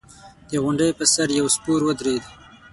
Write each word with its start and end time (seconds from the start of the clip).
د 0.49 0.51
غونډۍ 0.63 0.91
پر 0.97 1.05
سر 1.13 1.27
يو 1.39 1.45
سپور 1.55 1.79
ودرېد. 1.85 2.23